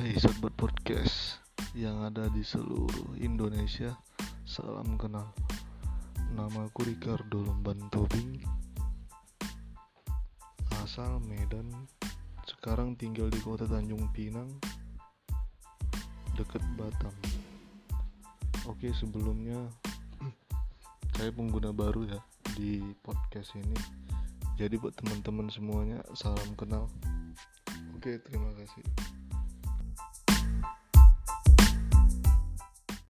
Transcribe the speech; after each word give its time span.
Hai 0.00 0.16
sobat 0.16 0.56
podcast 0.56 1.44
yang 1.76 2.00
ada 2.00 2.24
di 2.32 2.40
seluruh 2.40 3.20
Indonesia. 3.20 3.92
Salam 4.48 4.96
kenal. 4.96 5.28
Namaku 6.32 6.88
Ricardo 6.88 7.44
Lomban 7.44 7.76
Tobing 7.92 8.40
Asal 10.80 11.20
Medan. 11.20 11.68
Sekarang 12.48 12.96
tinggal 12.96 13.28
di 13.28 13.44
kota 13.44 13.68
Tanjung 13.68 14.08
Pinang 14.16 14.48
Dekat 16.32 16.64
Batam 16.80 17.12
Oke 18.72 18.96
sebelumnya 18.96 19.68
Saya 21.20 21.28
pengguna 21.28 21.76
baru 21.76 22.08
ya 22.08 22.24
di 22.56 22.80
podcast 23.04 23.52
ini. 23.52 23.76
Jadi 24.56 24.80
buat 24.80 24.96
teman-teman 24.96 25.52
semuanya 25.52 26.00
salam 26.16 26.56
kenal. 26.56 26.88
Oke 28.00 28.16
terima 28.24 28.48
kasih. 28.56 29.19